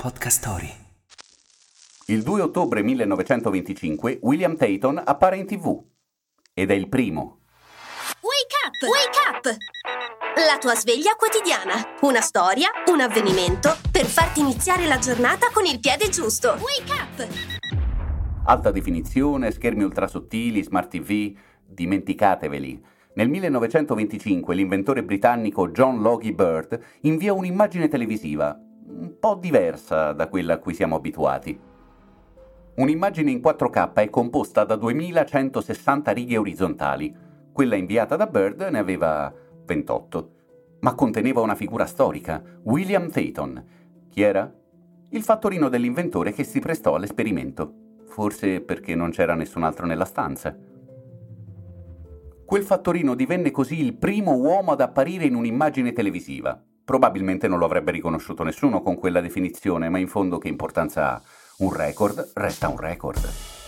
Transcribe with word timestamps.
Podcast 0.00 0.38
Story. 0.38 0.72
Il 2.06 2.22
2 2.22 2.40
ottobre 2.40 2.82
1925 2.82 4.20
William 4.22 4.56
Tayton 4.56 5.02
appare 5.04 5.38
in 5.38 5.44
tv 5.44 5.76
ed 6.54 6.70
è 6.70 6.74
il 6.74 6.88
primo. 6.88 7.40
Wake 8.20 8.54
up! 8.64 8.80
Wake 8.88 9.18
up! 9.28 9.56
La 10.36 10.56
tua 10.58 10.76
sveglia 10.76 11.16
quotidiana. 11.16 11.96
Una 12.02 12.20
storia, 12.20 12.68
un 12.92 13.00
avvenimento 13.00 13.76
per 13.90 14.06
farti 14.06 14.38
iniziare 14.38 14.86
la 14.86 14.98
giornata 14.98 15.48
con 15.52 15.64
il 15.64 15.80
piede 15.80 16.08
giusto. 16.10 16.50
Wake 16.50 16.92
up! 16.92 17.28
Alta 18.44 18.70
definizione, 18.70 19.50
schermi 19.50 19.82
ultrasottili, 19.82 20.62
smart 20.62 20.90
TV, 20.90 21.36
dimenticateveli. 21.66 22.84
Nel 23.14 23.28
1925 23.28 24.54
l'inventore 24.54 25.02
britannico 25.02 25.70
John 25.70 26.00
Logie 26.00 26.34
Bird 26.34 26.80
invia 27.00 27.32
un'immagine 27.32 27.88
televisiva 27.88 28.56
po' 29.18 29.34
diversa 29.34 30.12
da 30.12 30.28
quella 30.28 30.54
a 30.54 30.58
cui 30.58 30.74
siamo 30.74 30.96
abituati. 30.96 31.58
Un'immagine 32.76 33.30
in 33.30 33.40
4K 33.40 33.92
è 33.94 34.10
composta 34.10 34.64
da 34.64 34.76
2160 34.76 36.12
righe 36.12 36.36
orizzontali. 36.36 37.14
Quella 37.52 37.74
inviata 37.74 38.14
da 38.14 38.26
Bird 38.26 38.60
ne 38.62 38.78
aveva 38.78 39.32
28, 39.64 40.30
ma 40.80 40.94
conteneva 40.94 41.40
una 41.40 41.56
figura 41.56 41.86
storica, 41.86 42.40
William 42.62 43.10
Tayton. 43.10 43.64
Chi 44.08 44.22
era? 44.22 44.52
Il 45.10 45.22
fattorino 45.22 45.68
dell'inventore 45.68 46.32
che 46.32 46.44
si 46.44 46.60
prestò 46.60 46.94
all'esperimento, 46.94 47.72
forse 48.06 48.60
perché 48.60 48.94
non 48.94 49.10
c'era 49.10 49.34
nessun 49.34 49.64
altro 49.64 49.86
nella 49.86 50.04
stanza. 50.04 50.56
Quel 52.44 52.62
fattorino 52.62 53.14
divenne 53.14 53.50
così 53.50 53.82
il 53.82 53.94
primo 53.94 54.36
uomo 54.36 54.72
ad 54.72 54.80
apparire 54.80 55.24
in 55.24 55.34
un'immagine 55.34 55.92
televisiva. 55.92 56.62
Probabilmente 56.88 57.48
non 57.48 57.58
lo 57.58 57.66
avrebbe 57.66 57.90
riconosciuto 57.90 58.42
nessuno 58.42 58.80
con 58.80 58.96
quella 58.96 59.20
definizione, 59.20 59.90
ma 59.90 59.98
in 59.98 60.08
fondo 60.08 60.38
che 60.38 60.48
importanza 60.48 61.12
ha? 61.12 61.22
Un 61.58 61.70
record 61.70 62.30
resta 62.32 62.68
un 62.68 62.78
record. 62.78 63.67